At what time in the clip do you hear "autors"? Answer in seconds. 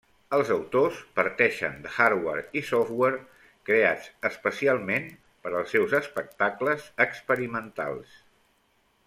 0.53-1.01